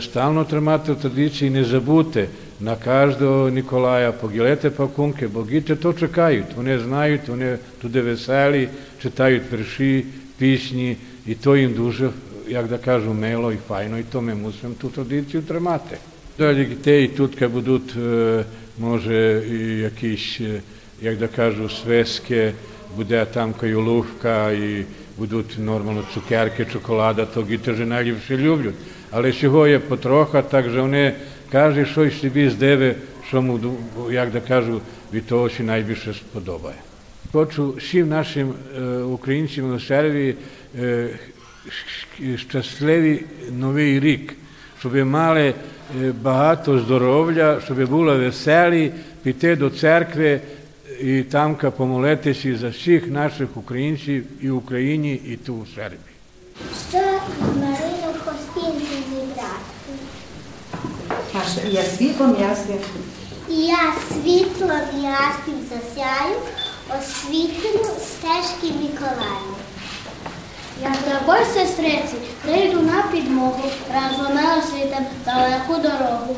stalno 0.00 0.44
trmate 0.44 0.92
u 0.92 0.94
tradiciji 0.94 1.46
i 1.46 1.50
ne 1.50 1.64
zabute 1.64 2.28
na 2.60 2.76
každo 2.76 3.50
Nikolaja, 3.50 4.12
Pogilete 4.12 4.70
pa 4.70 4.86
Kunke, 4.86 5.28
bogite 5.28 5.76
to 5.76 5.92
čekaju, 5.92 6.44
to 6.54 6.62
ne 6.62 6.78
znaju, 6.78 7.18
to 7.26 7.36
ne 7.36 7.58
tude 7.80 8.02
veseli, 8.02 8.68
čitaju 9.02 9.40
prši, 9.50 10.06
pisnji 10.38 10.96
i 11.26 11.34
to 11.34 11.56
im 11.56 11.74
duže, 11.74 12.10
jak 12.48 12.68
da 12.68 12.78
kažu, 12.78 13.14
melo 13.14 13.52
i 13.52 13.56
fajno 13.68 13.98
i 13.98 14.04
tome 14.04 14.34
muslim 14.34 14.74
tu 14.74 14.90
tradiciju 14.90 15.42
trmate. 15.42 15.98
Dalje 16.38 16.76
te 16.84 17.04
i 17.04 17.08
tutka 17.08 17.48
budut 17.48 17.92
e, 17.96 18.44
može 18.78 19.42
i 19.46 19.80
jakiš, 19.80 20.40
e, 20.40 20.60
jak 21.02 21.18
da 21.18 21.26
kažu, 21.28 21.68
sveske, 21.68 22.52
свиски, 22.92 22.96
буде 22.96 23.24
там 23.24 23.54
каюлувка 23.54 24.50
і 24.52 24.84
будуть 25.18 25.58
нормально 25.58 26.02
цукерки, 26.14 26.64
чоколада, 26.64 27.26
то 27.26 27.42
діти 27.42 27.72
вже 27.72 27.86
найліпше 27.86 28.36
люблять. 28.36 28.74
Але 29.10 29.30
всього 29.30 29.66
є 29.66 29.78
потроха, 29.78 30.42
так 30.42 30.70
що 30.70 30.82
вони 30.82 31.14
кожен 31.52 31.86
щось 31.86 32.20
собі 32.20 32.48
здиве, 32.48 32.94
що 33.28 33.40
ду- 33.40 34.12
як 34.12 34.30
да 34.30 34.40
кажу, 34.40 34.80
від 35.12 35.26
того, 35.26 35.48
що 35.48 35.62
найбільше 35.64 36.14
сподобає. 36.14 36.76
Хочу 37.32 37.74
всім 37.78 38.08
нашим 38.08 38.54
е, 38.78 39.02
українцям 39.02 39.70
на 39.72 39.80
серві 39.80 40.34
е, 40.80 41.08
щасливий 42.36 43.24
новий 43.58 44.00
рік, 44.00 44.34
щоб 44.80 44.94
мали 44.94 45.54
е, 46.02 46.12
багато 46.22 46.78
здоров'я, 46.78 47.60
щоб 47.64 47.88
були 47.88 48.16
веселі, 48.16 48.92
піти 49.22 49.56
до 49.56 49.70
церкви 49.70 50.40
і 51.02 51.22
там 51.22 51.56
помолитися 51.56 52.56
за 52.56 52.68
всіх 52.68 53.06
наших 53.06 53.56
українців 53.56 54.26
і 54.40 54.50
в 54.50 54.56
Україні, 54.56 55.14
і 55.14 55.36
тут 55.36 55.62
у 55.62 55.66
Сербії. 55.74 56.00
Що 56.90 56.98
Марину 57.56 58.14
Хостинку 58.24 58.86
зібрати? 59.10 59.92
Я 61.70 61.82
світлом 61.82 62.36
ясним. 62.40 62.78
Я 63.48 63.92
світлом 64.08 64.80
ясним 65.02 65.58
засяю, 65.70 66.36
освітлю 66.98 67.84
стежки 67.84 68.72
Миколаю. 68.82 69.54
Я 70.82 71.18
тобою, 71.18 71.44
сестриці, 71.54 72.14
прийду 72.42 72.80
на 72.80 73.02
підмогу, 73.02 73.62
разом 73.94 74.34
ми 74.34 74.42
освітим 74.58 75.04
далеку 75.24 75.82
дорогу. 75.82 76.36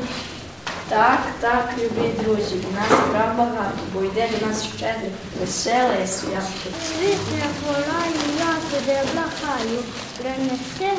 Так, 0.89 1.19
так, 1.39 1.69
любі 1.77 2.09
друзі, 2.19 2.55
у 2.69 2.75
нас 2.75 2.87
справ 3.07 3.35
багато, 3.37 3.77
бо 3.93 4.03
йде 4.03 4.29
до 4.39 4.47
нас 4.47 4.63
щедре, 4.77 5.09
веселе 5.41 6.07
свято. 6.07 6.69
Світле 6.87 7.45
полаю, 7.65 8.21
я 8.39 8.55
тебе 8.71 9.03
блахаю, 9.13 9.79
принесе 10.17 10.93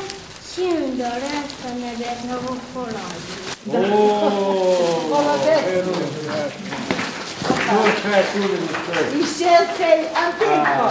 всім 0.45 0.97
до 0.97 1.05
решта 1.05 1.69
небесного 1.81 2.57
полаю. 2.75 3.37
І 9.21 9.25
ще 9.25 9.69
цей 9.79 10.01
Антипко. 10.25 10.91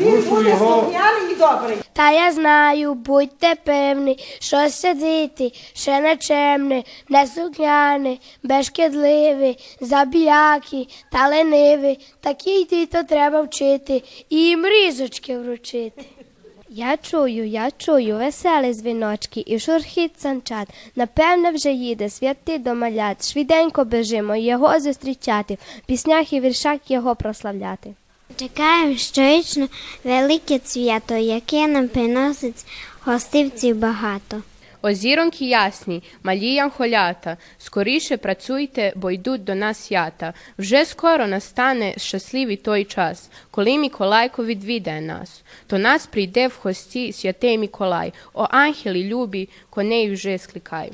Він 0.00 0.22
буде 0.30 0.56
слухняний 0.56 1.32
і 1.32 1.34
добрий. 1.34 1.76
Та 1.92 2.10
я 2.10 2.32
знаю, 2.32 2.94
будьте 2.94 3.54
певні, 3.64 4.18
що 4.40 4.68
сидіти, 4.68 5.52
ще 5.74 6.00
нечемне, 6.00 6.82
неслухняне, 7.08 8.16
безшкідливі, 8.42 9.56
забіякі 9.80 10.88
та 11.12 11.28
лениві, 11.28 11.98
такі 12.20 12.64
діто 12.64 13.02
треба 13.02 13.42
вчити 13.42 14.02
і 14.30 14.36
їм 14.36 14.66
різочки 14.66 15.38
вручити. 15.38 16.02
Я 16.70 16.96
чую, 16.96 17.46
я 17.46 17.70
чую 17.78 18.16
веселі 18.16 18.74
дзвіночки 18.74 19.44
і 19.46 19.58
шурхіт 19.58 20.20
санчат. 20.20 20.68
Напевне, 20.96 21.50
вже 21.50 21.72
їде 21.72 22.10
святий 22.10 22.58
до 22.58 22.74
малят. 22.74 23.32
Швиденько 23.32 23.84
бежимо 23.84 24.36
його 24.36 24.80
зустрічати, 24.80 25.58
в 25.84 25.86
піснях 25.86 26.32
і 26.32 26.40
віршах 26.40 26.90
його 26.90 27.14
прославляти. 27.16 27.94
Чекаємо 28.38 28.96
щорічно 28.96 29.68
велике 30.04 30.60
свято, 30.64 31.14
яке 31.14 31.66
нам 31.66 31.88
приносить 31.88 32.66
гостивців 33.04 33.76
багато. 33.78 34.42
Озіроньки 34.82 35.44
ясні, 35.44 36.02
малі 36.22 36.52
янхолята, 36.52 37.36
скоріше 37.58 38.16
працюйте, 38.16 38.92
бо 38.96 39.10
йдуть 39.10 39.44
до 39.44 39.54
нас 39.54 39.86
свята. 39.86 40.34
Вже 40.58 40.84
скоро 40.84 41.26
настане 41.26 41.94
щасливий 41.96 42.56
той 42.56 42.84
час, 42.84 43.30
коли 43.50 43.78
Миколайко 43.78 44.44
відвідає 44.44 45.00
нас. 45.00 45.42
До 45.70 45.78
нас 45.78 46.06
прийде 46.06 46.48
в 46.48 46.58
гості 46.62 47.12
святий 47.12 47.58
Миколай. 47.58 48.12
О 48.34 48.42
ангели 48.50 49.04
любі, 49.04 49.48
коней 49.70 50.12
вже 50.12 50.38
скликай. 50.38 50.92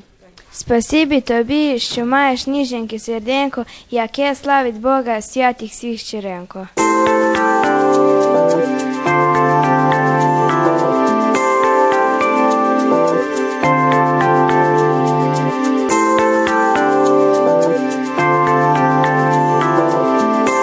Спасибі 0.51 1.21
тобі, 1.21 1.79
що 1.79 2.05
маєш 2.05 2.47
ніженьке 2.47 2.99
серденько, 2.99 3.65
яке 3.91 4.35
славить 4.35 4.79
Бога 4.79 5.21
святих 5.21 5.71
всіх 5.71 5.99
щиренько. 5.99 6.67
Thank 7.95 8.25
you. 8.25 8.34